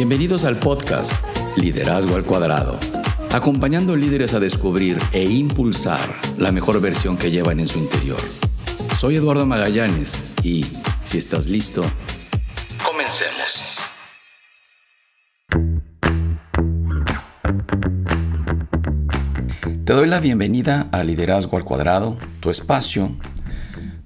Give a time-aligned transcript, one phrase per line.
[0.00, 1.12] Bienvenidos al podcast
[1.58, 2.80] Liderazgo al Cuadrado,
[3.32, 6.00] acompañando líderes a descubrir e impulsar
[6.38, 8.18] la mejor versión que llevan en su interior.
[8.96, 10.64] Soy Eduardo Magallanes y,
[11.04, 11.84] si estás listo,
[12.82, 13.76] comencemos.
[19.84, 23.18] Te doy la bienvenida a Liderazgo al Cuadrado, tu espacio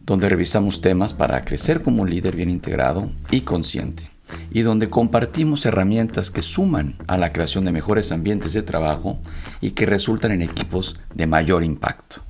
[0.02, 4.10] donde revisamos temas para crecer como un líder bien integrado y consciente,
[4.50, 9.18] y donde compartimos herramientas que suman a la creación de mejores ambientes de trabajo
[9.60, 12.22] y que resultan en equipos de mayor impacto.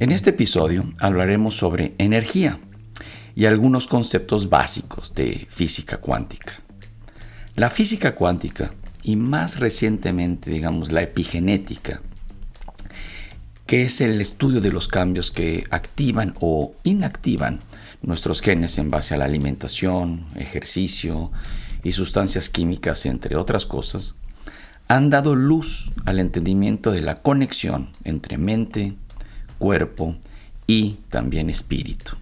[0.00, 2.58] En este episodio hablaremos sobre energía
[3.34, 6.60] y algunos conceptos básicos de física cuántica.
[7.56, 12.02] La física cuántica y más recientemente, digamos, la epigenética,
[13.66, 17.60] que es el estudio de los cambios que activan o inactivan
[18.02, 21.30] nuestros genes en base a la alimentación, ejercicio
[21.82, 24.14] y sustancias químicas, entre otras cosas,
[24.88, 28.94] han dado luz al entendimiento de la conexión entre mente,
[29.58, 30.16] cuerpo
[30.66, 32.12] y también espíritu.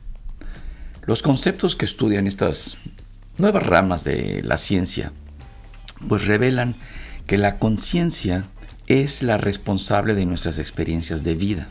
[1.07, 2.77] Los conceptos que estudian estas
[3.39, 5.13] nuevas ramas de la ciencia
[6.09, 6.75] pues revelan
[7.27, 8.45] que la conciencia
[9.01, 11.71] es la responsable de nuestras experiencias de vida,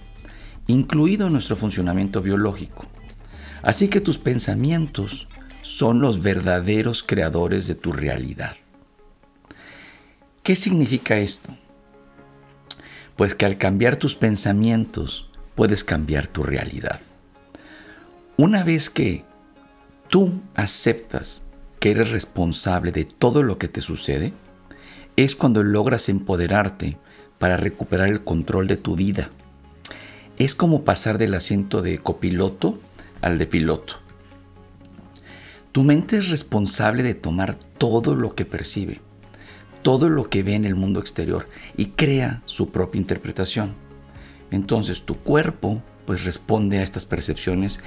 [0.65, 2.87] incluido nuestro funcionamiento biológico.
[3.61, 5.27] Así que tus pensamientos
[5.61, 8.55] son los verdaderos creadores de tu realidad.
[10.41, 11.55] ¿Qué significa esto?
[13.15, 17.01] Pues que al cambiar tus pensamientos puedes cambiar tu realidad.
[18.35, 19.25] Una vez que
[20.07, 21.43] tú aceptas
[21.79, 24.33] que eres responsable de todo lo que te sucede,
[25.17, 26.97] es cuando logras empoderarte
[27.41, 29.31] para recuperar el control de tu vida.
[30.37, 32.79] Es como pasar del asiento de copiloto
[33.19, 33.95] al de piloto.
[35.71, 39.01] Tu mente es responsable de tomar todo lo que percibe,
[39.81, 43.73] todo lo que ve en el mundo exterior y crea su propia interpretación.
[44.51, 47.79] Entonces tu cuerpo pues responde a estas percepciones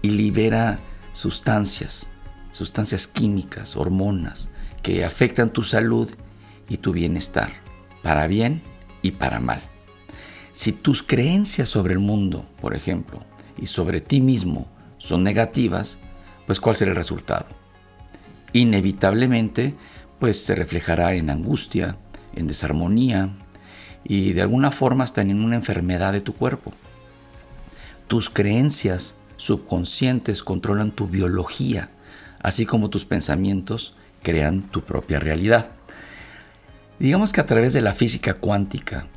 [0.00, 0.80] y libera
[1.12, 2.08] sustancias,
[2.50, 4.48] sustancias químicas, hormonas,
[4.82, 6.10] que afectan tu salud
[6.70, 7.50] y tu bienestar,
[8.02, 8.71] para bien
[9.02, 9.62] y para mal.
[10.52, 13.20] Si tus creencias sobre el mundo, por ejemplo,
[13.58, 14.68] y sobre ti mismo
[14.98, 15.98] son negativas,
[16.46, 17.46] pues ¿cuál será el resultado?
[18.52, 19.74] Inevitablemente,
[20.18, 21.96] pues se reflejará en angustia,
[22.34, 23.30] en desarmonía
[24.04, 26.72] y de alguna forma hasta en una enfermedad de tu cuerpo.
[28.08, 31.90] Tus creencias subconscientes controlan tu biología,
[32.40, 35.70] así como tus pensamientos crean tu propia realidad.
[37.02, 39.08] Digamos que a través de la física cuántica,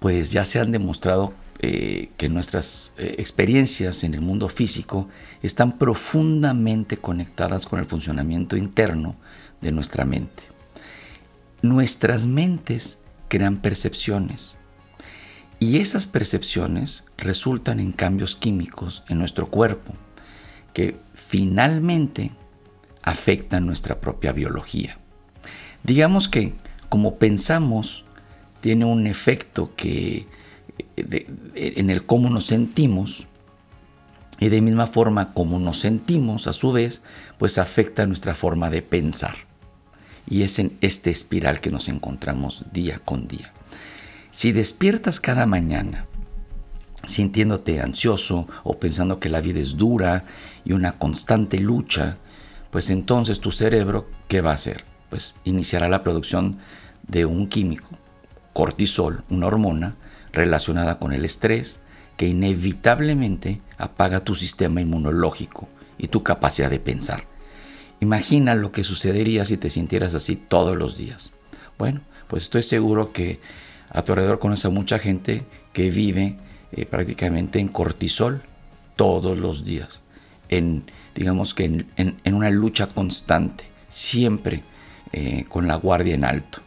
[0.00, 5.08] pues ya se han demostrado eh, que nuestras eh, experiencias en el mundo físico
[5.42, 9.16] están profundamente conectadas con el funcionamiento interno
[9.62, 10.42] de nuestra mente.
[11.62, 12.98] Nuestras mentes
[13.28, 14.58] crean percepciones
[15.60, 19.94] y esas percepciones resultan en cambios químicos en nuestro cuerpo
[20.74, 22.32] que finalmente
[23.00, 24.98] afectan nuestra propia biología.
[25.82, 26.54] Digamos que
[26.88, 28.04] como pensamos
[28.60, 30.26] tiene un efecto que
[30.96, 33.26] en el cómo nos sentimos
[34.40, 37.02] y de misma forma como nos sentimos a su vez
[37.38, 39.34] pues afecta nuestra forma de pensar
[40.28, 43.52] y es en este espiral que nos encontramos día con día
[44.30, 46.06] si despiertas cada mañana
[47.06, 50.24] sintiéndote ansioso o pensando que la vida es dura
[50.64, 52.18] y una constante lucha
[52.70, 54.84] pues entonces tu cerebro ¿qué va a hacer?
[55.10, 56.58] Pues iniciará la producción
[57.06, 57.88] de un químico,
[58.52, 59.96] cortisol, una hormona
[60.32, 61.80] relacionada con el estrés
[62.16, 67.24] que inevitablemente apaga tu sistema inmunológico y tu capacidad de pensar.
[68.00, 71.32] Imagina lo que sucedería si te sintieras así todos los días.
[71.78, 73.40] Bueno, pues estoy seguro que
[73.90, 76.38] a tu alrededor conoces a mucha gente que vive
[76.72, 78.42] eh, prácticamente en cortisol
[78.96, 80.02] todos los días,
[80.48, 80.84] en
[81.14, 84.62] digamos que en una lucha constante, siempre
[85.12, 86.60] eh, con la guardia en alto.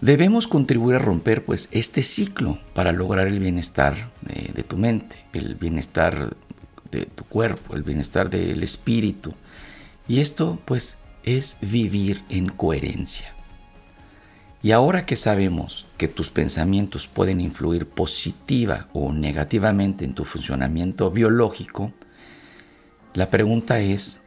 [0.00, 5.24] Debemos contribuir a romper pues este ciclo para lograr el bienestar de, de tu mente,
[5.32, 6.36] el bienestar
[6.90, 9.34] de tu cuerpo, el bienestar del espíritu.
[10.08, 13.34] Y esto pues es vivir en coherencia.
[14.62, 21.10] Y ahora que sabemos que tus pensamientos pueden influir positiva o negativamente en tu funcionamiento
[21.10, 21.92] biológico,
[23.14, 24.19] la pregunta es,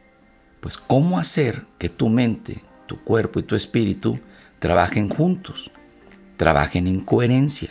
[0.64, 4.18] pues cómo hacer que tu mente, tu cuerpo y tu espíritu
[4.60, 5.70] trabajen juntos,
[6.38, 7.68] trabajen en coherencia.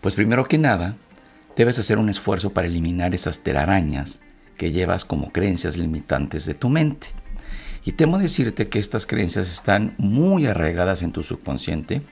[0.00, 0.96] Pues primero que nada,
[1.54, 4.20] debes hacer un esfuerzo para eliminar esas telarañas
[4.56, 7.06] que llevas como creencias limitantes de tu mente.
[7.84, 12.02] Y temo decirte que estas creencias están muy arraigadas en tu subconsciente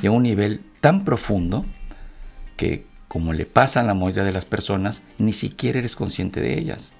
[0.00, 1.66] y a un nivel tan profundo
[2.56, 6.58] que, como le pasa a la mayoría de las personas, ni siquiera eres consciente de
[6.58, 6.94] ellas.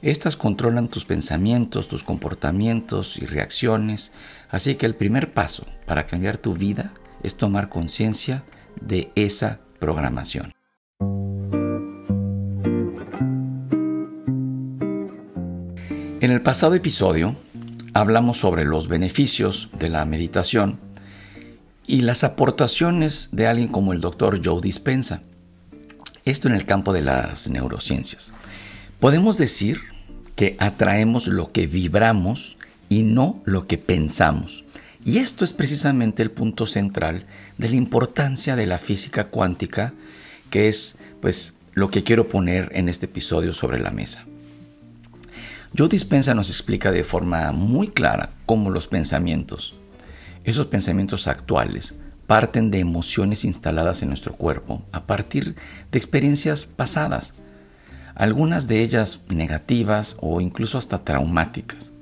[0.00, 4.12] Estas controlan tus pensamientos, tus comportamientos y reacciones,
[4.48, 6.92] así que el primer paso para cambiar tu vida
[7.24, 8.44] es tomar conciencia
[8.80, 10.52] de esa programación.
[16.20, 17.34] En el pasado episodio
[17.92, 20.78] hablamos sobre los beneficios de la meditación
[21.88, 25.22] y las aportaciones de alguien como el doctor Joe Dispensa.
[26.24, 28.32] Esto en el campo de las neurociencias.
[29.00, 29.82] Podemos decir
[30.34, 32.56] que atraemos lo que vibramos
[32.88, 34.64] y no lo que pensamos.
[35.04, 37.24] Y esto es precisamente el punto central
[37.58, 39.94] de la importancia de la física cuántica,
[40.50, 44.24] que es pues lo que quiero poner en este episodio sobre la mesa.
[45.76, 49.78] Joe Dispensa nos explica de forma muy clara cómo los pensamientos,
[50.42, 51.94] esos pensamientos actuales,
[52.26, 55.54] parten de emociones instaladas en nuestro cuerpo a partir
[55.92, 57.32] de experiencias pasadas,
[58.18, 61.92] algunas de ellas negativas o incluso hasta traumáticas.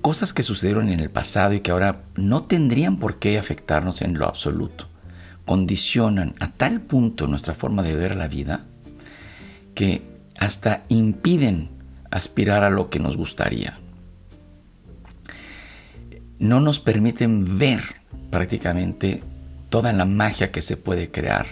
[0.00, 4.16] Cosas que sucedieron en el pasado y que ahora no tendrían por qué afectarnos en
[4.16, 4.88] lo absoluto.
[5.44, 8.64] Condicionan a tal punto nuestra forma de ver la vida
[9.74, 10.02] que
[10.38, 11.68] hasta impiden
[12.10, 13.78] aspirar a lo que nos gustaría.
[16.38, 17.82] No nos permiten ver
[18.30, 19.22] prácticamente
[19.68, 21.46] toda la magia que se puede crear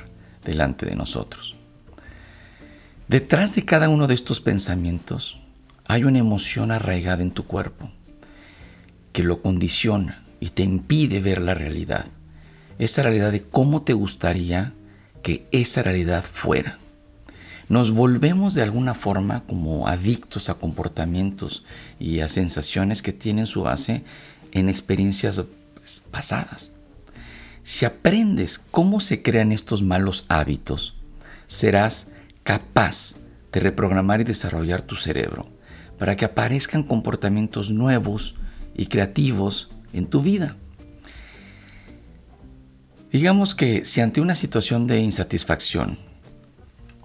[0.44, 1.57] delante de nosotros.
[3.08, 5.38] Detrás de cada uno de estos pensamientos
[5.87, 7.90] hay una emoción arraigada en tu cuerpo
[9.12, 12.06] que lo condiciona y te impide ver la realidad.
[12.78, 14.75] Esa realidad de cómo te gustaría
[15.22, 16.78] que esa realidad fuera
[17.69, 21.64] nos volvemos de alguna forma como adictos a comportamientos
[22.00, 24.05] y a sensaciones que tienen su base
[24.52, 25.43] en experiencias
[26.10, 26.72] pasadas.
[27.64, 30.94] Si aprendes cómo se crean estos malos hábitos,
[31.46, 32.06] serás
[32.48, 33.14] capaz
[33.52, 35.50] de reprogramar y desarrollar tu cerebro
[35.98, 38.36] para que aparezcan comportamientos nuevos
[38.74, 40.56] y creativos en tu vida.
[43.12, 45.98] Digamos que si ante una situación de insatisfacción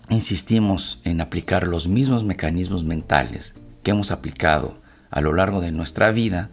[0.07, 3.53] insistimos en aplicar los mismos mecanismos mentales
[3.83, 4.81] que hemos aplicado
[5.11, 6.51] a lo largo de nuestra vida,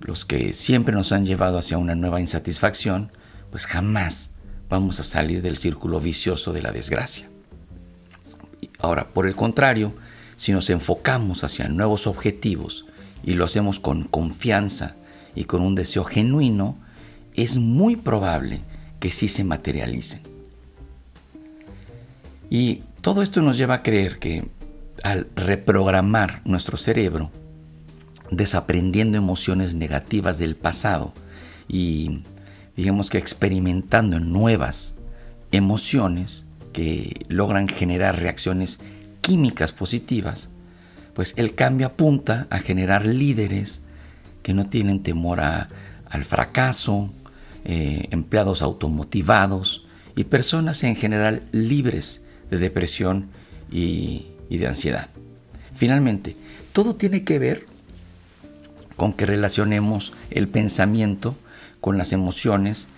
[0.00, 3.10] los que siempre nos han llevado hacia una nueva insatisfacción,
[3.50, 4.32] pues jamás
[4.68, 7.31] vamos a salir del círculo vicioso de la desgracia.
[8.82, 9.94] Ahora, por el contrario,
[10.36, 12.84] si nos enfocamos hacia nuevos objetivos
[13.22, 14.96] y lo hacemos con confianza
[15.36, 16.76] y con un deseo genuino,
[17.34, 18.60] es muy probable
[18.98, 20.20] que sí se materialicen.
[22.50, 24.48] Y todo esto nos lleva a creer que
[25.04, 27.30] al reprogramar nuestro cerebro,
[28.32, 31.12] desaprendiendo emociones negativas del pasado
[31.68, 32.22] y
[32.76, 34.94] digamos que experimentando nuevas
[35.52, 38.78] emociones que logran generar reacciones
[39.20, 40.48] químicas positivas,
[41.14, 43.80] pues el cambio apunta a generar líderes
[44.42, 47.12] que no tienen temor al fracaso,
[47.64, 49.86] eh, empleados automotivados
[50.16, 53.28] y personas en general libres de depresión
[53.70, 55.08] y, de ansiedad.
[55.74, 56.36] Finalmente,
[56.72, 57.66] todo tiene que ver
[58.96, 61.36] con que relacionemos el pensamiento
[61.80, 62.88] con las emociones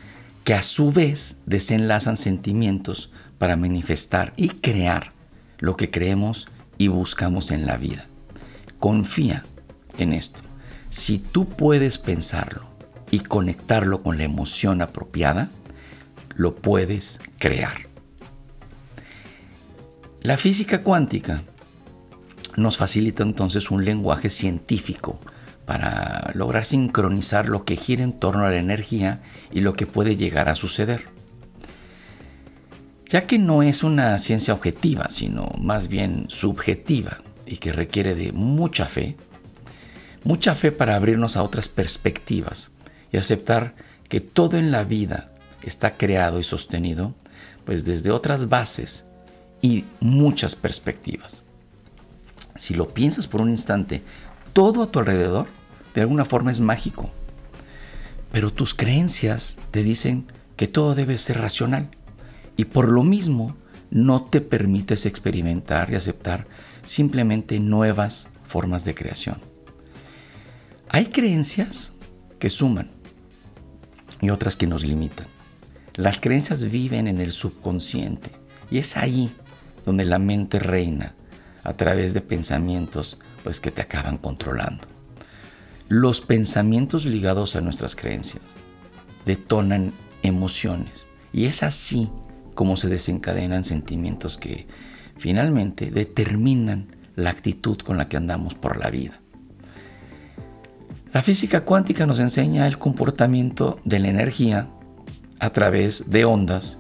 [0.43, 3.11] que a su vez desenlazan sentimientos
[3.45, 5.13] para manifestar y crear
[5.59, 6.49] lo que creemos
[6.79, 8.07] y buscamos en la vida.
[8.79, 9.45] Confía
[9.99, 10.41] en esto.
[10.89, 12.63] Si tú puedes pensarlo
[13.11, 15.51] y conectarlo con la emoción apropiada,
[16.37, 17.89] lo puedes crear.
[20.23, 21.43] La física cuántica
[22.57, 25.21] nos facilita entonces un lenguaje científico
[25.67, 29.21] para lograr sincronizar lo que gira en torno a la energía
[29.53, 31.13] y lo que puede llegar a suceder.
[33.15, 38.33] Ya que no es una ciencia objetiva, sino más bien subjetiva y que requiere de
[38.33, 39.15] mucha fe,
[40.25, 42.73] mucha fe para abrirnos a otras perspectivas
[43.13, 43.77] y aceptar
[44.09, 45.31] que todo en la vida
[45.63, 47.15] está creado y sostenido
[47.65, 49.05] pues desde otras bases
[49.63, 51.45] y muchas perspectivas.
[52.57, 54.03] Si lo piensas por un instante,
[54.53, 55.47] todo a tu alrededor
[55.95, 57.13] de alguna forma es mágico.
[58.33, 61.91] Pero tus creencias te dicen que todo debe ser racional
[62.57, 63.57] y por lo mismo
[63.91, 66.47] no te permites experimentar y aceptar
[66.83, 69.39] simplemente nuevas formas de creación.
[70.89, 71.93] Hay creencias
[72.39, 72.91] que suman
[74.21, 75.27] y otras que nos limitan.
[75.95, 78.33] Las creencias viven en el subconsciente
[78.71, 79.33] Y es ahí
[79.87, 81.15] donde la mente reina
[81.63, 84.89] a través de pensamientos pues que te acaban controlando.
[85.89, 88.43] Los pensamientos ligados a nuestras creencias
[89.27, 89.93] detonan
[90.23, 92.11] emociones y es así
[92.55, 94.67] como se desencadenan sentimientos que
[95.17, 99.21] finalmente determinan la actitud con la que andamos por la vida.
[101.13, 104.69] La física cuántica nos enseña el comportamiento de la energía
[105.39, 106.79] a través de ondas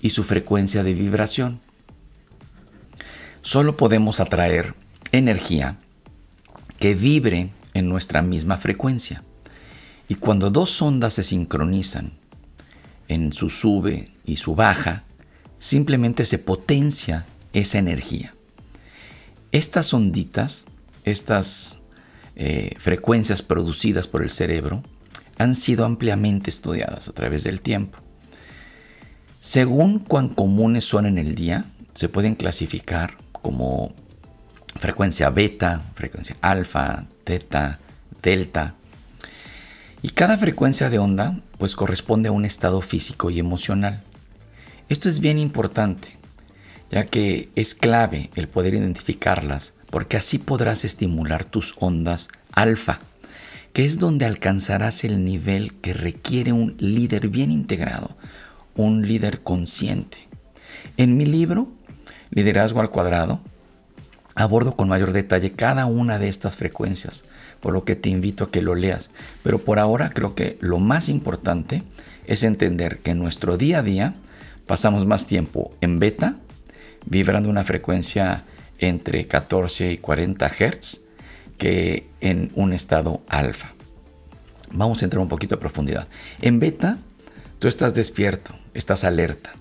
[0.00, 1.60] y su frecuencia de vibración.
[3.42, 4.74] Solo podemos atraer
[5.10, 5.78] energía
[6.78, 9.24] que vibre en nuestra misma frecuencia.
[10.08, 12.12] Y cuando dos ondas se sincronizan
[13.08, 15.04] en su sube y su baja,
[15.58, 18.34] simplemente se potencia esa energía.
[19.52, 20.66] Estas onditas,
[21.04, 21.78] estas
[22.34, 24.82] eh, frecuencias producidas por el cerebro,
[25.38, 27.98] han sido ampliamente estudiadas a través del tiempo.
[29.40, 33.94] Según cuán comunes son en el día, se pueden clasificar como
[34.74, 37.78] frecuencia beta, frecuencia alfa, teta,
[38.22, 38.74] delta.
[40.02, 44.02] Y cada frecuencia de onda pues corresponde a un estado físico y emocional.
[44.88, 46.16] Esto es bien importante,
[46.90, 53.00] ya que es clave el poder identificarlas, porque así podrás estimular tus ondas alfa,
[53.72, 58.16] que es donde alcanzarás el nivel que requiere un líder bien integrado,
[58.74, 60.28] un líder consciente.
[60.96, 61.72] En mi libro,
[62.30, 63.40] Liderazgo al Cuadrado,
[64.34, 67.24] abordo con mayor detalle cada una de estas frecuencias,
[67.66, 69.10] por lo que te invito a que lo leas.
[69.42, 71.82] Pero por ahora creo que lo más importante
[72.24, 74.14] es entender que en nuestro día a día
[74.68, 76.36] pasamos más tiempo en beta,
[77.06, 78.44] vibrando una frecuencia
[78.78, 81.00] entre 14 y 40 Hz,
[81.58, 83.72] que en un estado alfa.
[84.70, 86.06] Vamos a entrar un poquito a profundidad.
[86.40, 86.98] En beta,
[87.58, 89.54] tú estás despierto, estás alerta.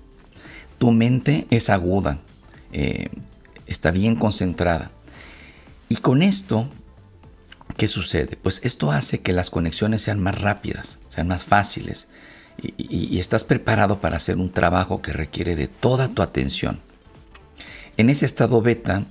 [0.78, 2.20] Tu mente es aguda,
[2.72, 3.10] eh,
[3.66, 4.92] está bien concentrada.
[5.90, 6.70] Y con esto,
[7.78, 8.38] ¿qué sucede?
[8.42, 12.08] Pues esto hace que las conexiones sean más rápidas, sean más fáciles.
[12.78, 16.80] Y, estás preparado para hacer un trabajo que requiere de toda tu atención.
[17.98, 19.04] En ese estado beta,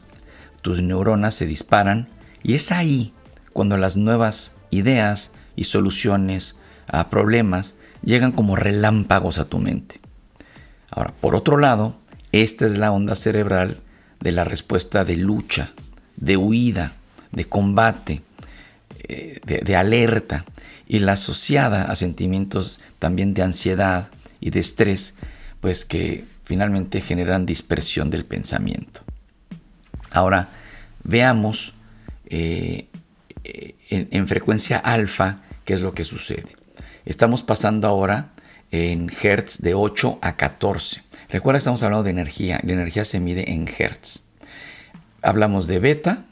[0.63, 2.09] tus neuronas se disparan
[2.43, 3.13] y es ahí
[3.53, 6.57] cuando las nuevas ideas y soluciones
[6.87, 10.01] a problemas llegan como relámpagos a tu mente.
[10.91, 11.97] Ahora, por otro lado,
[12.33, 13.81] esta es la onda cerebral
[14.21, 15.73] de la respuesta de lucha,
[16.17, 16.95] de huida,
[17.33, 18.23] de combate,
[19.09, 20.45] de, alerta
[20.87, 24.09] y la asociada a sentimientos también de ansiedad
[24.41, 25.15] y de estrés,
[25.61, 29.01] pues que finalmente generan dispersión del pensamiento.
[30.11, 30.51] Ahora,
[31.03, 31.73] veamos
[32.27, 32.87] eh,
[33.91, 36.57] en, en, frecuencia alfa qué es lo que sucede.
[37.05, 38.31] Estamos pasando ahora
[38.71, 41.03] en hertz de 8 a 14.
[41.29, 42.61] Recuerda que estamos hablando de energía.
[42.63, 44.23] La energía se mide en hertz.
[45.23, 46.25] Hablamos de beta,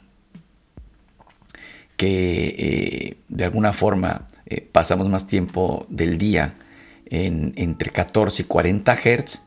[2.03, 6.55] que eh, de alguna forma eh, pasamos más tiempo del día
[7.05, 9.41] en, entre 14 y 40 hertz.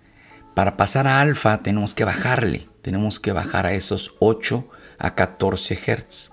[0.54, 2.66] Para pasar a alfa tenemos que bajarle.
[2.80, 6.30] Tenemos que bajar a esos 8 a 14 hertz.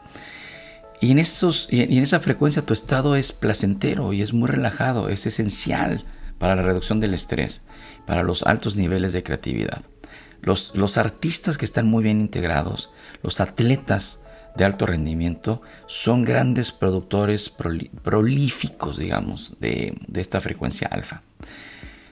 [1.02, 5.10] Y en, esos, y en esa frecuencia tu estado es placentero y es muy relajado,
[5.10, 6.06] es esencial
[6.38, 7.64] para la reducción del estrés
[8.06, 9.82] para los altos niveles de creatividad.
[10.42, 14.23] Los, los artistas que están muy bien integrados, los atletas
[14.56, 21.24] de alto rendimiento, son grandes productores prolíficos, digamos, de, de esta frecuencia alfa.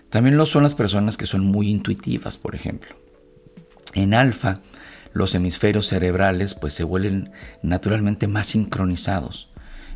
[0.10, 2.96] También lo son las personas que son muy intuitivas, por ejemplo.
[3.94, 4.60] En alfa,
[5.14, 7.32] los hemisferios cerebrales pues se vuelven
[7.62, 9.50] naturalmente más sincronizados,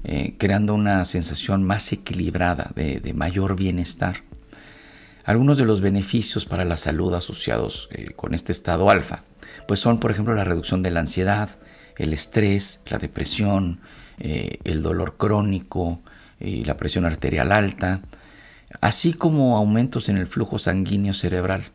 [0.04, 4.24] eh, creando una sensación más equilibrada de, de mayor bienestar.
[5.24, 9.24] Algunos de los beneficios para la salud asociados eh, con este estado alfa,
[9.68, 11.50] pues son por ejemplo la reducción de la ansiedad,
[11.98, 13.80] el estrés, la depresión,
[14.18, 16.02] eh, el dolor crónico
[16.40, 18.02] y la presión arterial alta,
[18.82, 21.72] así como aumentos en el flujo sanguíneo cerebral.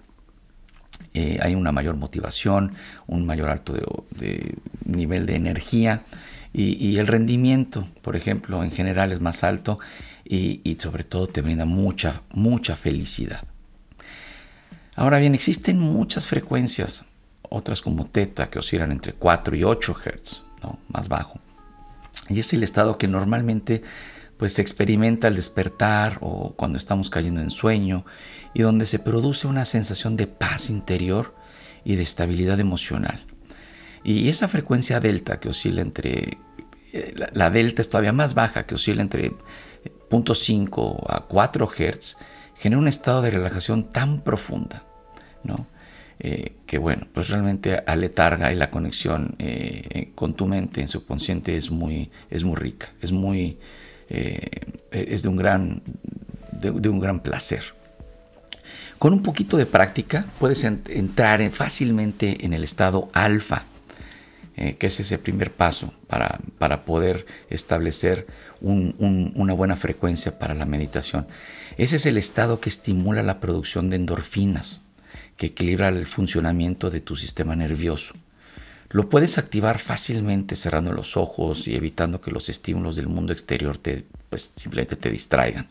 [1.12, 2.75] Eh, hay una mayor motivación,
[3.07, 6.05] un mayor alto de, nivel de energía
[6.53, 9.79] y, el rendimiento, por ejemplo, en general es más alto
[10.25, 13.43] y, sobre todo te brinda mucha, mucha felicidad.
[14.97, 17.05] Ahora bien, existen muchas frecuencias,
[17.50, 20.78] otras como teta que oscilan entre 4 y 8 Hz, ¿no?
[20.88, 21.38] más bajo.
[22.28, 23.83] Y es el estado que normalmente
[24.38, 28.07] pues se experimenta al despertar o cuando estamos cayendo en sueño
[28.54, 31.35] y donde se produce una sensación de paz interior
[31.85, 33.26] y de estabilidad emocional.
[34.02, 36.38] Y esa frecuencia delta que oscila entre
[36.92, 39.33] eh, la delta es todavía más baja, que oscila entre
[40.09, 42.16] 0.5 a 4 Hz,
[42.57, 44.85] genera un estado de relajación tan profunda,
[45.45, 45.66] ¿no?
[46.21, 51.57] Eh, que bueno, pues realmente aletarga y la conexión eh, con tu mente, en subconsciente,
[51.57, 53.59] es muy, es muy rica, es muy,
[54.09, 55.83] es de un gran,
[56.53, 57.81] de un gran placer.
[59.00, 63.65] Con un poquito de práctica puedes entrar fácilmente en el estado alfa,
[64.59, 68.27] eh, que es ese primer paso para, para poder establecer
[68.61, 71.27] una buena frecuencia para la meditación.
[71.79, 74.83] Ese es el estado que estimula la producción de endorfinas,
[75.41, 78.13] que equilibra el funcionamiento de tu sistema nervioso.
[78.91, 83.79] Lo puedes activar fácilmente cerrando los ojos y evitando que los estímulos del mundo exterior
[83.79, 85.67] te, pues, simplemente te distraigan.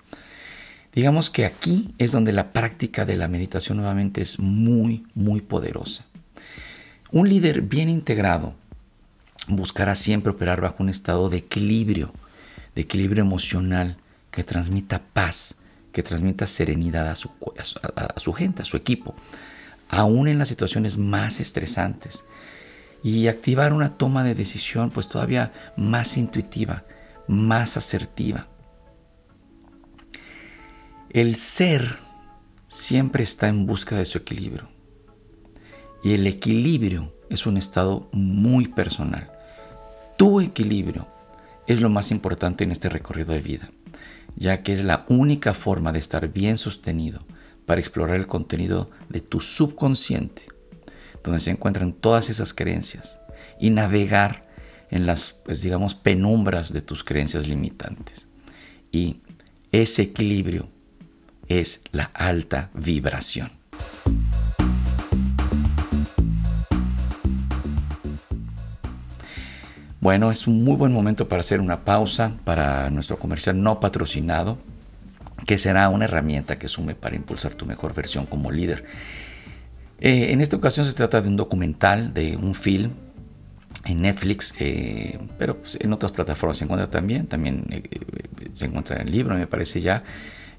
[0.91, 6.03] Digamos que aquí es donde la práctica de la meditación nuevamente es muy, muy poderosa.
[7.11, 8.55] Un líder bien integrado
[9.47, 12.11] buscará siempre operar bajo un estado de equilibrio,
[12.73, 13.97] de equilibrio emocional
[14.31, 15.53] que transmita paz,
[15.91, 17.29] que transmita serenidad a su,
[17.95, 19.13] a su gente, a su equipo,
[19.89, 22.23] aún en las situaciones más estresantes.
[23.03, 26.85] Y activar una toma de decisión pues todavía más intuitiva,
[27.27, 28.47] más asertiva.
[31.09, 31.97] El ser
[32.67, 34.69] siempre está en busca de su equilibrio.
[36.03, 39.31] Y el equilibrio es un estado muy personal.
[40.17, 41.07] Tu equilibrio
[41.67, 43.71] es lo más importante en este recorrido de vida,
[44.35, 47.21] ya que es la única forma de estar bien sostenido
[47.69, 50.41] para explorar el contenido de tu subconsciente,
[51.23, 53.19] donde se encuentran todas esas creencias,
[53.59, 54.47] y navegar
[54.89, 58.25] en las, pues digamos, penumbras de tus creencias limitantes.
[58.91, 59.17] Y
[59.71, 60.67] ese equilibrio
[61.47, 63.51] es la alta vibración.
[70.01, 74.57] Bueno, es un muy buen momento para hacer una pausa para nuestro comercial no patrocinado,
[75.45, 78.85] que será una herramienta que sume para impulsar tu mejor versión como líder.
[79.99, 82.91] Eh, en esta ocasión se trata de un documental, de un film
[83.85, 87.83] en Netflix, eh, pero pues, en otras plataformas se encuentra también, también eh,
[88.53, 90.03] se encuentra en el libro, me parece ya.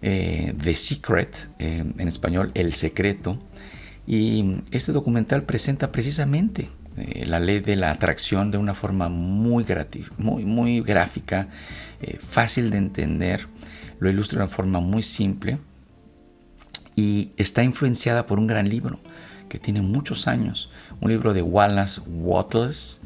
[0.02, 3.38] Eh, The Secret, eh, en español El Secreto.
[4.07, 9.66] Y este documental presenta precisamente eh, la ley de la atracción de una forma muy,
[10.16, 11.48] muy, muy gráfica,
[12.26, 13.46] fácil de entender,
[14.00, 15.58] lo ilustra de una forma muy simple
[16.96, 18.98] y está influenciada por un gran libro
[19.48, 23.00] que tiene muchos años, un libro de Wallace Wattles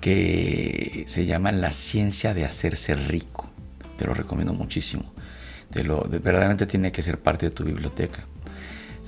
[0.00, 3.50] que se llama La ciencia de hacerse rico.
[3.98, 5.12] Te lo recomiendo muchísimo
[5.70, 8.26] de lo de, verdaderamente tiene que ser parte de tu biblioteca.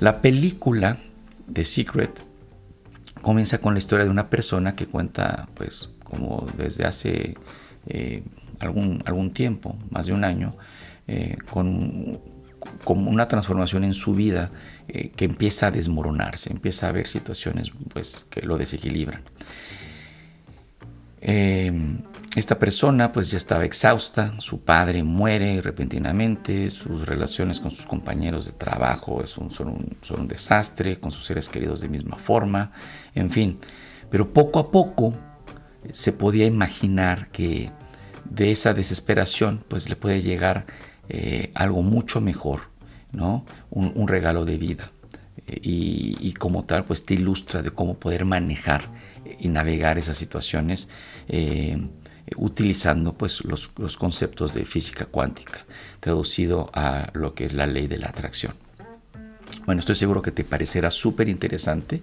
[0.00, 0.98] La película
[1.52, 2.24] The Secret
[3.20, 7.36] comienza con la historia de una persona que cuenta, pues, como desde hace
[7.86, 8.22] eh,
[8.60, 10.56] algún, algún tiempo, más de un año,
[11.06, 12.20] eh, con,
[12.84, 14.50] con, una transformación en su vida
[14.88, 19.22] eh, que empieza a desmoronarse, empieza a haber situaciones pues, que lo desequilibran.
[22.34, 28.46] Esta persona pues ya estaba exhausta, su padre muere repentinamente, sus relaciones con sus compañeros
[28.46, 32.72] de trabajo son, un, son un desastre, con sus seres queridos de misma forma,
[33.14, 33.58] en fin.
[34.08, 35.12] Pero poco a poco
[35.92, 37.70] se podía imaginar que
[38.24, 40.64] de esa desesperación pues le puede llegar
[41.14, 42.62] eh, algo mucho mejor,
[43.12, 43.44] ¿no?
[43.70, 44.90] Un, regalo de vida.
[45.46, 48.88] y, como tal pues te ilustra de cómo poder manejar
[49.38, 50.88] y navegar esas situaciones.
[51.28, 51.76] Eh,
[52.36, 55.66] utilizando pues, los, conceptos de física cuántica,
[56.00, 58.54] traducido a lo que es la ley de la atracción.
[59.66, 62.02] Bueno, estoy seguro que te parecerá súper interesante,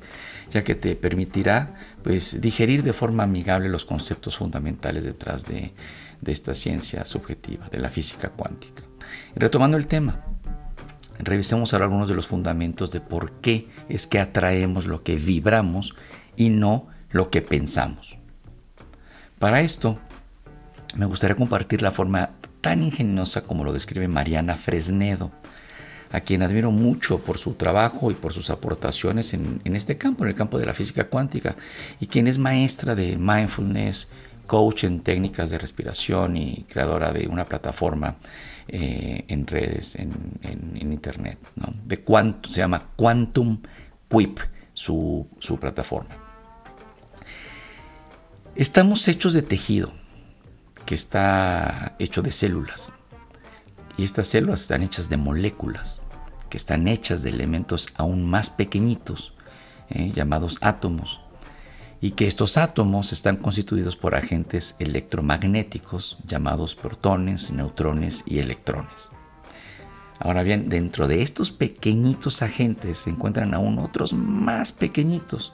[0.52, 5.74] ya que te permitirá pues, digerir de forma amigable los conceptos fundamentales detrás de,
[6.26, 8.84] esta ciencia subjetiva, de la física cuántica.
[9.36, 10.22] Retomando el tema,
[11.20, 15.96] revisemos ahora algunos de los fundamentos de por qué es que atraemos lo que vibramos
[16.36, 18.18] y no lo que pensamos.
[19.38, 20.00] Para esto,
[20.96, 25.32] me gustaría compartir la forma tan ingeniosa como lo describe Mariana Fresnedo,
[26.12, 30.32] a quien admiro mucho por su trabajo y por sus aportaciones en, este campo, en
[30.32, 31.56] el campo de la física cuántica,
[32.00, 34.08] y quien es maestra de mindfulness,
[34.50, 38.16] coach en técnicas de respiración y creadora de una plataforma
[38.68, 40.12] eh, en redes, en,
[40.92, 41.38] internet,
[41.86, 42.04] de
[42.50, 43.62] se llama Quantum
[44.10, 44.40] Quip,
[44.74, 46.16] su, su plataforma.
[48.56, 49.94] Estamos hechos de tejido,
[50.88, 52.92] que está hecho de células.
[53.98, 56.02] Y estas células están hechas de moléculas,
[56.50, 59.34] que están hechas de elementos aún más pequeñitos,
[59.90, 61.22] eh, llamados átomos.
[62.02, 69.12] Y que estos átomos están constituidos por agentes electromagnéticos llamados protones, neutrones y electrones.
[70.20, 75.54] Ahora bien, dentro de estos pequeñitos agentes se encuentran aún otros más pequeñitos,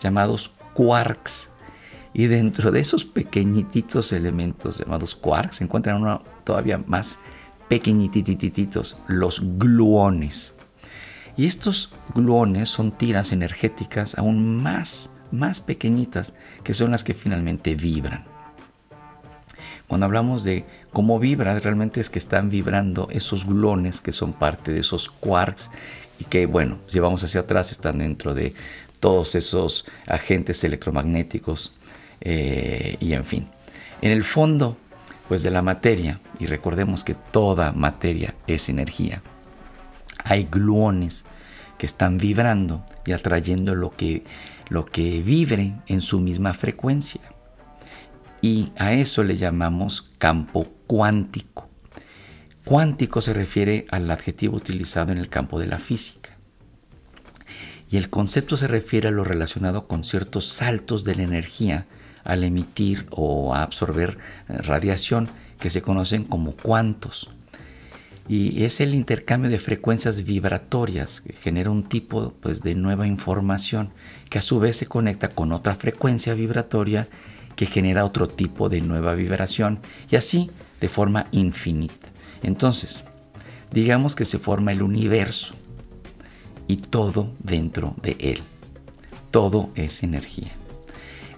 [0.00, 1.50] llamados quarks.
[2.12, 7.18] Y dentro de esos pequeñitos elementos llamados quarks se encuentran uno todavía más
[7.68, 10.54] pequeñititos, los gluones.
[11.36, 17.74] Y estos gluones son tiras energéticas aún más, más pequeñitas, que son las que finalmente
[17.74, 18.24] vibran.
[19.86, 24.70] Cuando hablamos de cómo vibras, realmente es que están vibrando esos gluones que son parte
[24.70, 25.70] de esos quarks
[26.20, 28.54] y que, bueno, si vamos hacia atrás, están dentro de
[29.00, 31.72] todos esos agentes electromagnéticos
[32.20, 33.48] eh, y en fin.
[34.02, 34.76] En el fondo,
[35.28, 39.22] pues de la materia, y recordemos que toda materia es energía,
[40.22, 41.24] hay gluones
[41.78, 44.22] que están vibrando y atrayendo lo que,
[44.70, 47.20] lo que vibre en su misma frecuencia
[48.42, 51.68] y a eso le llamamos campo cuántico.
[52.64, 56.36] Cuántico se refiere al adjetivo utilizado en el campo de la física.
[57.90, 61.86] Y el concepto se refiere a lo relacionado con ciertos saltos de la energía
[62.22, 65.28] al emitir o a absorber eh, radiación
[65.58, 67.30] que se conocen como cuantos.
[68.30, 73.92] Y es el intercambio de frecuencias vibratorias que genera un tipo pues, de nueva información
[74.28, 77.08] que a su vez se conecta con otra frecuencia vibratoria
[77.56, 79.80] que genera otro tipo de nueva vibración
[80.12, 80.48] y así
[80.80, 82.06] de forma infinita.
[82.44, 83.02] Entonces,
[83.72, 85.54] digamos que se forma el universo
[86.68, 88.42] y todo dentro de él.
[89.32, 90.52] Todo es energía.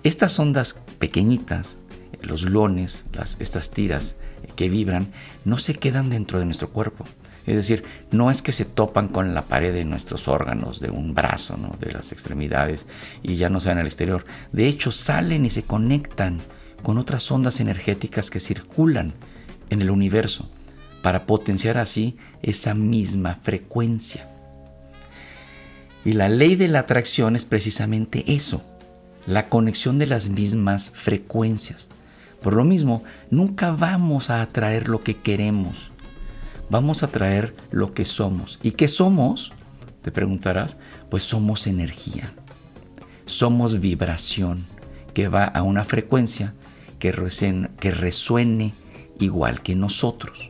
[0.03, 1.79] Estas ondas pequeñitas,
[2.21, 4.15] los lones, las, estas tiras
[4.55, 5.09] que vibran,
[5.45, 7.07] no se quedan dentro de nuestro cuerpo,
[7.47, 11.15] es decir, no es que se topan con la pared de nuestros órganos, de un
[11.15, 12.87] brazo, de las extremidades
[13.23, 14.25] y ya no sean al exterior.
[14.53, 16.41] De hecho, salen y se conectan
[16.83, 19.15] con otras ondas energéticas que circulan
[19.71, 20.49] en el universo
[21.03, 24.29] para potenciar así esa misma frecuencia.
[26.05, 28.63] Y la ley de la atracción es precisamente eso,
[29.27, 31.89] la conexión de las mismas frecuencias.
[32.43, 35.93] Por lo mismo, nunca vamos a atraer lo que queremos
[36.73, 38.59] vamos a traer lo que somos.
[38.63, 39.53] ¿Y qué somos?
[40.01, 40.79] Te preguntarás.
[41.11, 42.33] Pues somos energía.
[43.27, 44.65] Somos vibración
[45.13, 46.55] que va a una frecuencia
[46.99, 48.73] que resuene, que resuene
[49.21, 50.49] igual que nosotros.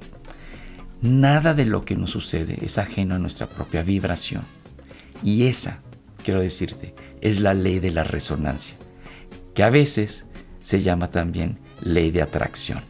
[1.00, 4.42] Nada de lo que nos sucede es ajeno a nuestra propia vibración.
[5.24, 5.80] Y esa,
[6.22, 8.76] quiero decirte, es la ley de la resonancia,
[9.54, 10.24] que a veces
[10.62, 12.80] se llama también ley de atracción.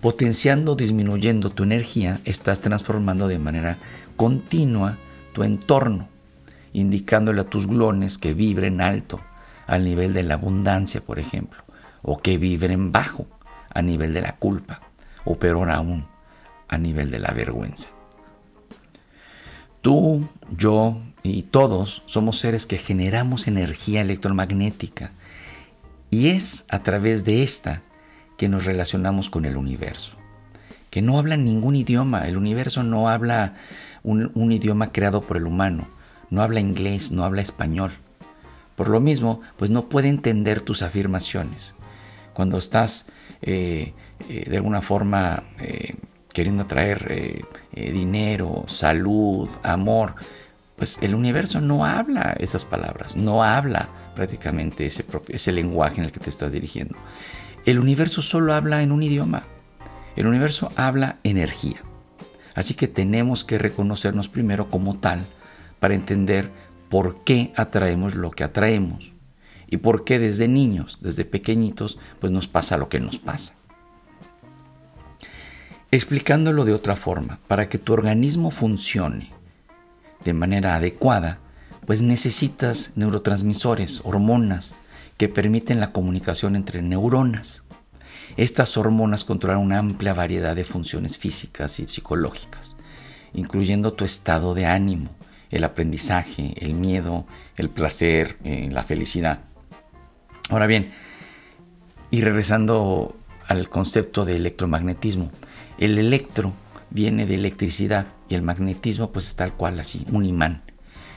[0.00, 3.76] Potenciando o disminuyendo tu energía, estás transformando de manera
[4.16, 4.96] continua
[5.32, 6.08] tu entorno,
[6.72, 9.20] indicándole a tus glones que vibren alto
[9.66, 11.62] al nivel de la abundancia, por ejemplo,
[12.02, 13.26] o que vibren bajo
[13.72, 14.80] a nivel de la culpa,
[15.24, 16.06] o peor aún,
[16.68, 17.88] a nivel de la vergüenza.
[19.82, 25.12] Tú, yo y todos somos seres que generamos energía electromagnética
[26.10, 27.82] y es a través de esta
[28.36, 30.12] que nos relacionamos con el universo,
[30.90, 33.54] que no habla ningún idioma, el universo no habla
[34.02, 35.88] un, idioma creado por el humano,
[36.30, 37.92] no habla inglés, no habla español.
[38.76, 41.74] Por lo mismo, pues no puede entender tus afirmaciones.
[42.32, 43.06] Cuando estás
[43.42, 43.92] eh,
[44.28, 45.96] eh, de alguna forma eh,
[46.32, 50.14] queriendo traer dinero, salud, amor,
[50.76, 56.12] pues el universo no habla esas palabras, no habla prácticamente ese, ese lenguaje en el
[56.12, 56.96] que te estás dirigiendo.
[57.66, 59.44] El universo solo habla en un idioma.
[60.16, 61.82] El universo habla energía.
[62.54, 65.20] Así que tenemos que reconocernos primero como tal
[65.78, 66.50] para entender
[66.88, 69.12] por qué atraemos lo que atraemos
[69.68, 73.54] y por qué desde niños, desde pequeñitos, pues nos pasa lo que nos pasa.
[75.92, 79.32] Explicándolo de otra forma, para que tu organismo funcione
[80.24, 81.38] de manera adecuada,
[81.86, 84.74] pues necesitas neurotransmisores, hormonas,
[85.16, 87.62] que permiten la comunicación entre neuronas.
[88.36, 92.76] Estas hormonas controlan una amplia variedad de funciones físicas y psicológicas,
[93.34, 95.10] incluyendo tu estado de ánimo,
[95.50, 99.40] el aprendizaje, el miedo, el placer, eh, la felicidad.
[100.48, 100.92] Ahora bien,
[102.10, 103.16] y regresando
[103.46, 105.30] al concepto de electromagnetismo,
[105.78, 106.54] el electro
[106.90, 110.62] viene de electricidad y el magnetismo pues es tal cual así, un imán.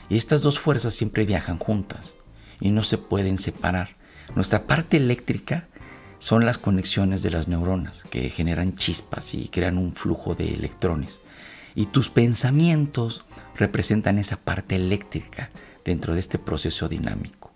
[0.08, 2.14] Y estas dos fuerzas siempre viajan juntas
[2.60, 3.96] y no se pueden separar.
[4.34, 5.68] Nuestra parte eléctrica
[6.18, 11.20] son las conexiones de las neuronas que generan chispas y crean un flujo de electrones.
[11.74, 13.24] Y tus pensamientos
[13.56, 15.50] representan esa parte eléctrica
[15.84, 17.52] dentro de este proceso dinámico.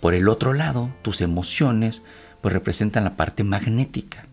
[0.00, 2.02] Por el otro lado, tus emociones
[2.40, 4.26] pues representan la parte magnética.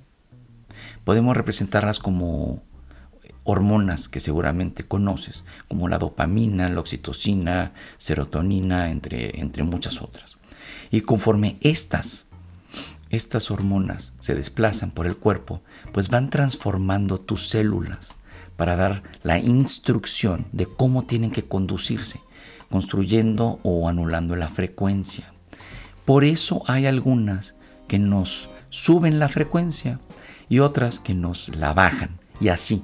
[1.04, 2.64] Podemos representarlas como
[3.50, 10.38] hormonas que seguramente conoces, como la dopamina, la oxitocina, serotonina, entre, entre muchas otras.
[10.92, 12.26] Y conforme estas,
[13.10, 18.16] estas hormonas se desplazan por el cuerpo, pues van transformando tus células
[18.56, 22.22] para dar la instrucción de cómo tienen que conducirse,
[22.70, 25.34] construyendo o anulando la frecuencia.
[26.06, 27.56] Por eso hay algunas
[27.88, 30.00] que nos suben la frecuencia
[30.50, 32.20] y otras que nos la bajan.
[32.42, 32.84] Y así,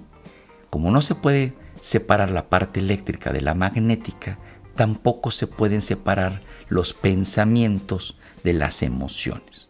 [0.75, 4.39] como no se puede separar la parte eléctrica de la magnética,
[4.75, 9.69] tampoco se pueden separar los pensamientos de las emociones.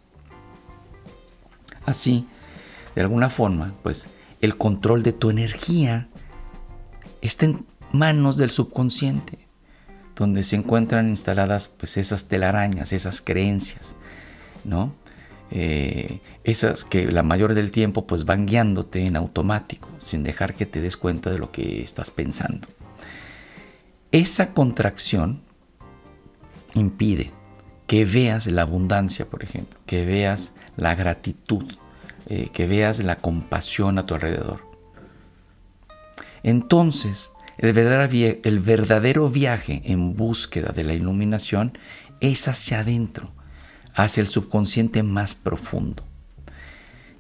[1.86, 2.28] Así,
[2.96, 4.08] de alguna forma, pues
[4.42, 6.08] el control de tu energía
[7.22, 9.48] está en manos del subconsciente,
[10.16, 13.94] donde se encuentran instaladas pues esas telarañas, esas creencias,
[14.64, 14.92] ¿no?
[15.58, 20.66] Eh, esas que la mayor del tiempo pues van guiándote en automático, sin dejar que
[20.66, 22.68] te des cuenta de lo que estás pensando.
[24.12, 25.44] Esa contracción
[26.74, 27.32] impide
[27.88, 31.64] que veas la abundancia, por ejemplo, que veas la gratitud,
[32.28, 34.60] eh, que veas la compasión a tu alrededor.
[36.44, 41.78] Entonces, el verdadero, el verdadero viaje en búsqueda de la iluminación
[42.20, 43.32] es hacia adentro,
[43.96, 46.04] hacia el subconsciente más profundo.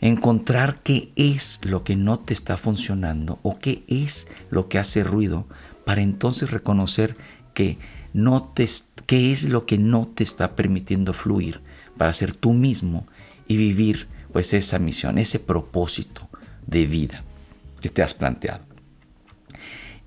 [0.01, 5.03] Encontrar qué es lo que no te está funcionando o qué es lo que hace
[5.03, 5.47] ruido
[5.85, 7.15] para entonces reconocer
[7.53, 7.79] que
[8.13, 8.67] no te,
[9.07, 11.61] qué es lo que no te está permitiendo fluir
[11.97, 13.07] para ser tú mismo
[13.47, 16.27] y vivir pues esa misión, ese propósito
[16.67, 17.23] de vida
[17.79, 18.74] que te has planteado.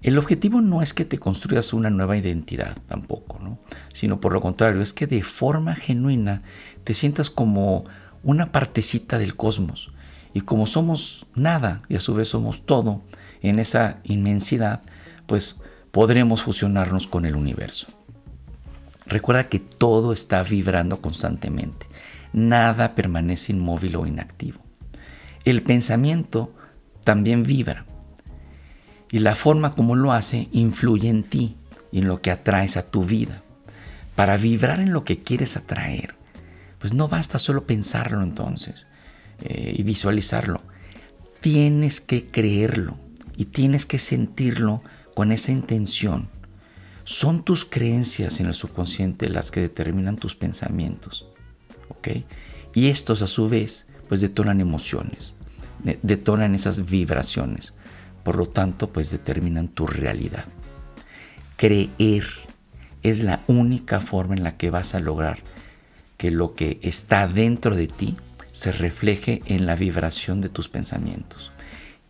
[0.03, 3.59] El objetivo no es que te construyas una nueva identidad tampoco, ¿no?
[3.93, 6.43] sino por lo contrario, es que de forma genuina
[6.85, 7.85] te sientas como
[8.23, 9.91] una partecita del cosmos.
[10.35, 13.03] Y como somos nada y a su vez somos todo
[13.43, 14.83] en esa inmensidad,
[15.27, 15.57] pues
[15.91, 17.89] podremos fusionarnos con el universo.
[19.07, 21.87] Recuerda que todo está vibrando constantemente.
[22.33, 24.61] Nada permanece inmóvil o inactivo.
[25.45, 26.55] El pensamiento
[27.05, 27.87] también vibra.
[29.11, 31.57] Y la forma como lo hace influye en ti
[31.91, 33.43] y en lo que atraes a tu vida.
[34.15, 36.15] Para vibrar en lo que quieres atraer,
[36.79, 38.87] pues no basta solo pensarlo entonces
[39.43, 40.63] eh, y visualizarlo.
[41.41, 42.99] Tienes que creerlo
[43.37, 44.83] y tienes que sentirlo
[45.15, 46.29] con esa intención.
[47.05, 51.27] Son tus creencias en el subconsciente las que determinan tus pensamientos.
[51.89, 52.09] ¿ok?
[52.75, 55.35] Y estos a su vez pues detonan emociones,
[56.03, 57.75] detonan esas vibraciones.
[58.29, 60.45] Por lo tanto pues determinan tu realidad.
[61.57, 62.25] Creer
[63.03, 65.39] es la única forma en la que vas a lograr
[66.19, 68.19] que lo que está dentro de ti
[68.53, 71.53] se refleje en la vibración de tus pensamientos.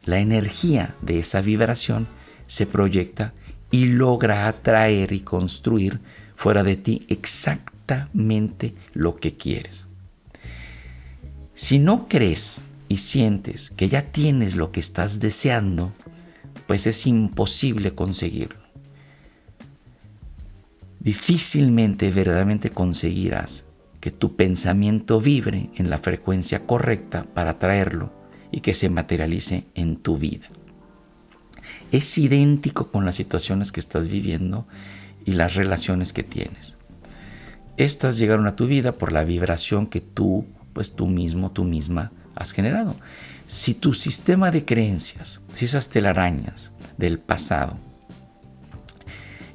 [0.04, 2.08] La energía de esa vibración
[2.48, 3.32] se proyecta
[3.70, 6.00] y logra atraer y construir
[6.34, 9.86] fuera de ti exactamente lo que quieres.
[11.54, 15.92] Si no crees y sientes que ya tienes lo que estás deseando,
[16.68, 18.60] pues es imposible conseguirlo.
[21.00, 23.64] Difícilmente verdaderamente conseguirás
[24.00, 28.12] que tu pensamiento vibre en la frecuencia correcta para atraerlo
[28.52, 30.46] y que se materialice en tu vida
[31.92, 34.66] es idéntico con las situaciones que estás viviendo
[35.24, 36.76] y las relaciones que tienes.
[37.76, 42.12] Estas llegaron a tu vida por la vibración que tú, pues tú mismo, tú misma
[42.34, 42.96] has generado.
[43.48, 47.78] Si tu sistema de creencias, si esas telarañas del pasado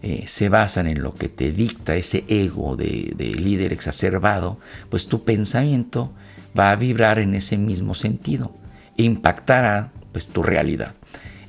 [0.01, 4.57] eh, se basan en lo que te dicta ese ego de, de líder exacerbado,
[4.89, 6.11] pues tu pensamiento
[6.57, 8.51] va a vibrar en ese mismo sentido
[8.97, 10.95] e impactará pues tu realidad.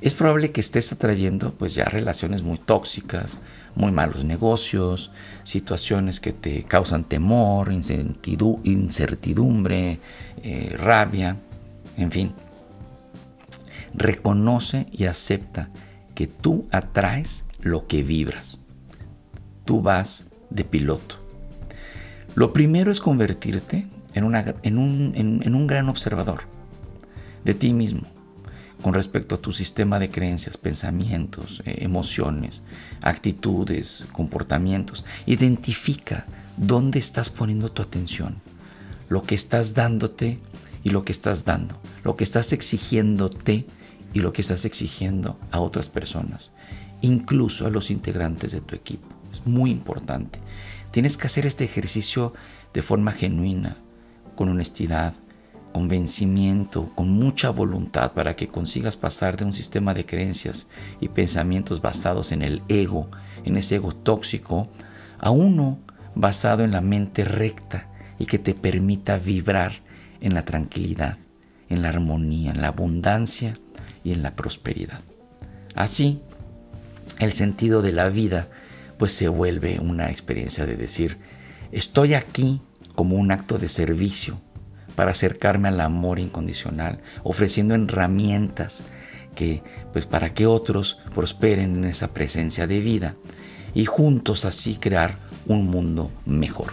[0.03, 3.39] Es probable que estés atrayendo pues ya relaciones muy tóxicas,
[3.75, 5.11] muy malos negocios,
[5.45, 9.99] situaciones que te causan temor, incertidumbre,
[10.43, 11.39] eh, rabia,
[11.97, 12.33] en fin.
[13.95, 15.71] Reconoce y acepta
[16.15, 18.59] que tú atraes lo que vibras.
[19.65, 21.17] Tú vas de piloto.
[22.35, 26.43] Lo primero es convertirte en, un gran observador
[27.45, 28.03] de ti mismo
[28.83, 32.61] con respecto a tu sistema de creencias, pensamientos, eh, emociones,
[33.01, 35.05] actitudes, comportamientos.
[35.27, 36.27] Identifica
[36.57, 38.37] dónde estás poniendo tu atención,
[39.09, 40.39] lo que estás dándote
[40.85, 43.66] y lo que estás dando, lo que estás exigiéndote
[44.12, 46.53] y lo que estás exigiendo a otras personas,
[47.01, 49.09] incluso a los integrantes de tu equipo.
[49.33, 50.38] Es muy importante.
[50.92, 52.35] Tienes que hacer este ejercicio
[52.73, 53.79] de forma genuina,
[54.37, 55.14] con honestidad,
[55.73, 60.68] convencimiento, con mucha voluntad para que consigas pasar de un sistema de creencias
[61.01, 63.09] y pensamientos basados en el ego,
[63.44, 64.68] en ese ego tóxico,
[65.18, 65.81] a uno
[66.14, 69.84] basado en la mente recta y que te permita vibrar
[70.25, 71.19] en la tranquilidad,
[71.69, 73.55] en la armonía, en la abundancia
[74.03, 75.01] y en la prosperidad.
[75.75, 76.23] Así,
[77.19, 78.49] el sentido de la vida
[78.99, 81.19] pues se vuelve una experiencia de decir,
[81.73, 82.63] estoy aquí
[82.95, 84.41] como un acto de servicio
[84.97, 88.83] para acercarme al amor incondicional, ofreciendo herramientas
[89.35, 93.15] que pues para que otros prosperen en esa presencia de vida
[93.75, 96.73] y juntos así crear un mundo mejor.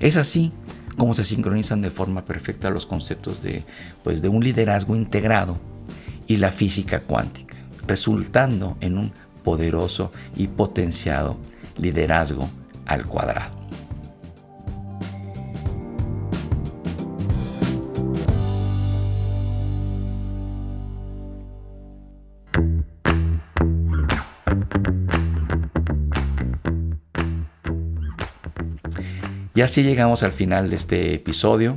[0.00, 0.52] Es así
[0.98, 3.64] como se sincronizan de forma perfecta los conceptos de
[4.04, 5.56] pues de un liderazgo integrado
[6.26, 7.56] y la física cuántica,
[7.86, 11.38] resultando en un poderoso y potenciado
[11.78, 12.50] liderazgo
[12.84, 13.57] al cuadrado.
[29.58, 31.74] Y así llegamos al final de este episodio,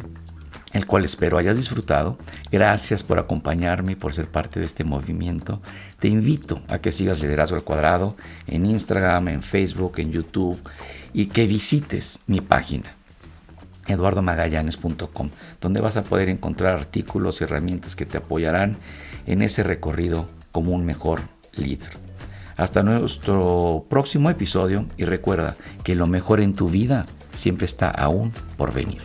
[0.71, 2.19] el cual espero hayas disfrutado.
[2.51, 5.63] Gracias por acompañarme y por ser parte de este movimiento.
[5.97, 8.15] Te invito a que sigas Liderazgo al Cuadrado
[8.45, 10.59] en Instagram, en Facebook, en YouTube
[11.11, 12.93] y que visites mi página
[13.87, 18.77] eduardomagallanes.com, donde vas a poder encontrar artículos y herramientas que te apoyarán
[19.25, 21.21] en ese recorrido como un mejor
[21.55, 21.89] líder.
[22.57, 27.07] Hasta nuestro próximo episodio y recuerda que lo mejor en tu vida
[27.41, 29.01] siempre está aún por venir.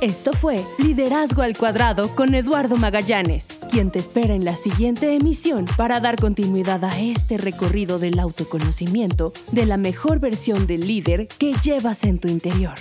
[0.00, 5.64] Esto fue Liderazgo al Cuadrado con Eduardo Magallanes, quien te espera en la siguiente emisión
[5.76, 11.52] para dar continuidad a este recorrido del autoconocimiento de la mejor versión del líder que
[11.64, 12.74] llevas en tu interior.